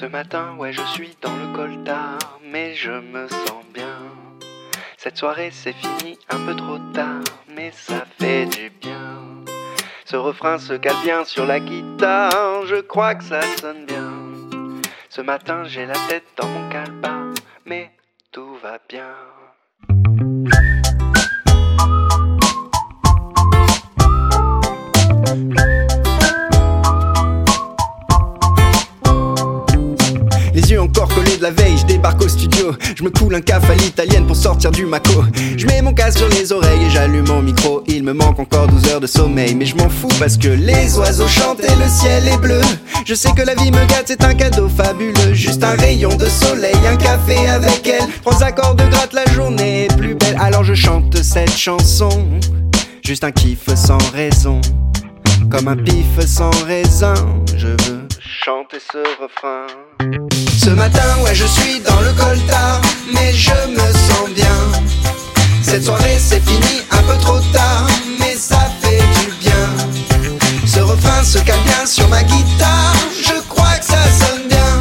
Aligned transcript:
Ce 0.00 0.06
matin, 0.06 0.54
ouais, 0.58 0.72
je 0.72 0.84
suis 0.94 1.16
dans 1.20 1.34
le 1.34 1.52
coltard, 1.56 2.38
mais 2.44 2.72
je 2.76 2.92
me 2.92 3.26
sens 3.26 3.64
bien. 3.74 3.98
Cette 4.96 5.16
soirée, 5.16 5.50
c'est 5.50 5.72
fini 5.72 6.16
un 6.28 6.38
peu 6.46 6.54
trop 6.54 6.78
tard, 6.94 7.24
mais 7.48 7.72
ça 7.72 8.06
fait 8.16 8.46
du 8.46 8.70
bien. 8.70 9.18
Ce 10.04 10.14
refrain 10.14 10.58
se 10.58 10.74
cale 10.74 11.02
bien 11.02 11.24
sur 11.24 11.46
la 11.46 11.58
guitare, 11.58 12.64
je 12.66 12.76
crois 12.76 13.16
que 13.16 13.24
ça 13.24 13.40
sonne 13.56 13.86
bien. 13.86 14.12
Ce 15.08 15.20
matin, 15.20 15.64
j'ai 15.64 15.84
la 15.84 15.98
tête 16.08 16.28
dans 16.36 16.46
mon 16.46 16.68
calepin, 16.68 17.34
mais 17.66 17.90
tout 18.30 18.54
va 18.62 18.78
bien. 18.88 19.16
Encore 30.88 31.08
collés 31.14 31.36
de 31.36 31.42
la 31.42 31.50
veille, 31.50 31.76
je 31.76 31.86
débarque 31.86 32.22
au 32.22 32.28
studio. 32.28 32.72
Je 32.96 33.02
me 33.04 33.10
coule 33.10 33.34
un 33.34 33.40
café 33.40 33.72
à 33.72 33.74
l'italienne 33.74 34.26
pour 34.26 34.36
sortir 34.36 34.70
du 34.70 34.86
maco. 34.86 35.22
Je 35.56 35.66
mets 35.66 35.82
mon 35.82 35.92
casque 35.92 36.18
sur 36.18 36.28
les 36.28 36.52
oreilles 36.52 36.84
et 36.86 36.90
j'allume 36.90 37.28
mon 37.28 37.42
micro. 37.42 37.82
Il 37.86 38.02
me 38.02 38.12
manque 38.12 38.38
encore 38.38 38.66
12 38.66 38.88
heures 38.88 39.00
de 39.00 39.06
sommeil, 39.06 39.54
mais 39.54 39.66
je 39.66 39.76
m'en 39.76 39.88
fous 39.88 40.08
parce 40.18 40.36
que 40.36 40.48
les 40.48 40.96
oiseaux 40.98 41.28
chantent 41.28 41.62
et 41.62 41.76
le 41.76 41.88
ciel 41.88 42.26
est 42.28 42.38
bleu. 42.38 42.60
Je 43.04 43.14
sais 43.14 43.30
que 43.32 43.42
la 43.42 43.54
vie 43.54 43.70
me 43.70 43.84
gâte, 43.86 44.06
c'est 44.06 44.24
un 44.24 44.34
cadeau 44.34 44.68
fabuleux. 44.68 45.32
Juste 45.32 45.62
un 45.62 45.76
rayon 45.76 46.14
de 46.16 46.26
soleil, 46.26 46.76
un 46.90 46.96
café 46.96 47.48
avec 47.48 47.86
elle. 47.86 48.08
Trois 48.22 48.42
accords 48.42 48.74
de 48.74 48.84
gratte, 48.84 49.12
la 49.12 49.30
journée 49.32 49.84
est 49.84 49.96
plus 49.96 50.14
belle. 50.14 50.36
Alors 50.40 50.64
je 50.64 50.74
chante 50.74 51.22
cette 51.22 51.56
chanson. 51.56 52.10
Juste 53.04 53.24
un 53.24 53.32
kiff 53.32 53.74
sans 53.74 53.98
raison. 54.12 54.60
Comme 55.50 55.68
un 55.68 55.76
pif 55.76 56.20
sans 56.26 56.50
raisin, 56.66 57.14
je 57.56 57.68
veux 57.68 57.97
Ce 58.48 58.98
refrain. 59.20 59.66
ce 60.58 60.70
matin, 60.70 61.02
ouais, 61.22 61.34
je 61.34 61.44
suis 61.44 61.80
dans 61.80 62.00
le 62.00 62.12
coltard, 62.14 62.80
mais 63.12 63.30
je 63.34 63.52
me 63.68 63.92
sens 63.92 64.30
bien. 64.34 64.58
Cette 65.62 65.84
soirée, 65.84 66.16
c'est 66.18 66.40
fini 66.40 66.80
un 66.90 67.02
peu 67.02 67.18
trop 67.20 67.40
tard, 67.52 67.86
mais 68.18 68.34
ça 68.34 68.70
fait 68.80 69.02
du 69.20 69.32
bien. 69.38 69.68
Ce 70.66 70.80
refrain 70.80 71.22
se 71.24 71.38
cale 71.40 71.60
bien 71.66 71.84
sur 71.84 72.08
ma 72.08 72.22
guitare, 72.22 72.94
je 73.22 73.38
crois 73.50 73.76
que 73.80 73.84
ça 73.84 74.02
sonne 74.18 74.48
bien. 74.48 74.80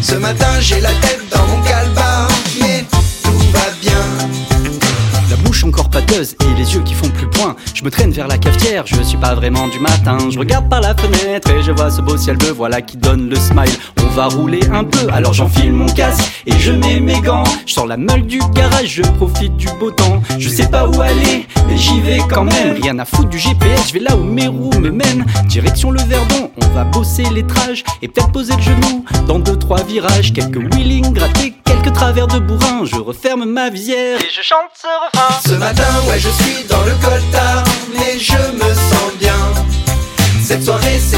Ce 0.00 0.14
matin, 0.14 0.60
j'ai 0.60 0.80
la 0.80 0.92
tête 1.00 1.28
dans 1.32 1.44
mon 1.48 1.60
calbar, 1.62 1.77
encore 5.68 5.90
pâteuse 5.90 6.34
et 6.40 6.58
les 6.58 6.74
yeux 6.74 6.82
qui 6.82 6.94
font 6.94 7.08
plus 7.10 7.28
point. 7.28 7.54
Je 7.74 7.84
me 7.84 7.90
traîne 7.90 8.10
vers 8.10 8.26
la 8.26 8.38
cafetière, 8.38 8.84
je 8.86 9.00
suis 9.02 9.18
pas 9.18 9.34
vraiment 9.34 9.68
du 9.68 9.78
matin. 9.78 10.18
Je 10.30 10.38
regarde 10.38 10.68
par 10.68 10.80
la 10.80 10.94
fenêtre 10.94 11.50
et 11.50 11.62
je 11.62 11.72
vois 11.72 11.90
ce 11.90 12.00
beau 12.00 12.16
ciel 12.16 12.36
bleu, 12.36 12.50
voilà 12.50 12.80
qui 12.82 12.96
donne 12.96 13.28
le 13.28 13.36
smile. 13.36 13.70
On 14.02 14.06
va 14.14 14.26
rouler 14.26 14.60
un 14.72 14.84
peu, 14.84 15.06
alors 15.12 15.32
j'enfile 15.32 15.72
mon 15.72 15.86
casque 15.86 16.44
et 16.46 16.52
je 16.58 16.72
mets 16.72 17.00
mes 17.00 17.20
gants. 17.20 17.44
Je 17.66 17.74
sors 17.74 17.86
la 17.86 17.96
meule 17.96 18.26
du 18.26 18.40
garage, 18.54 18.88
je 18.88 19.02
profite 19.02 19.56
du 19.56 19.68
beau 19.78 19.90
temps. 19.90 20.22
Je 20.38 20.48
sais 20.48 20.68
pas 20.68 20.88
où 20.88 21.00
aller, 21.00 21.46
mais 21.68 21.76
j'y 21.76 22.00
vais 22.00 22.20
quand 22.28 22.44
même. 22.44 22.76
Rien 22.80 22.98
à 22.98 23.04
foutre 23.04 23.28
du 23.28 23.38
GPS, 23.38 23.88
je 23.88 23.92
vais 23.94 24.00
là 24.00 24.16
où 24.16 24.24
mes 24.24 24.48
roues 24.48 24.78
me 24.78 24.90
mènent. 24.90 25.24
Direction 25.46 25.90
le 25.90 26.00
Verdon, 26.00 26.50
on 26.62 26.66
va 26.74 26.84
bosser 26.84 27.24
les 27.32 27.46
trages 27.46 27.84
et 28.02 28.08
peut-être 28.08 28.32
poser 28.32 28.54
le 28.56 28.62
genou 28.62 29.04
dans 29.26 29.38
deux 29.38 29.56
trois 29.56 29.82
virages. 29.82 30.32
Quelques 30.32 30.56
wheelings 30.74 31.12
grattés, 31.12 31.54
quelques 31.64 31.92
travers 31.92 32.26
de 32.26 32.38
Je 32.84 32.96
referme 32.96 33.44
ma 33.44 33.70
visière 33.70 34.20
et 34.20 34.30
je 34.30 34.42
chante 34.42 34.70
ce 34.80 34.86
refrain. 34.86 35.40
Ce 35.44 35.54
matin, 35.54 35.88
ouais, 36.08 36.18
je 36.18 36.28
suis 36.28 36.64
dans 36.68 36.82
le 36.84 36.92
coltard, 37.02 37.64
mais 37.92 38.18
je 38.18 38.36
me 38.36 38.74
sens 38.74 39.12
bien. 39.18 39.34
Cette 40.42 40.62
soirée, 40.64 41.00
c'est 41.00 41.17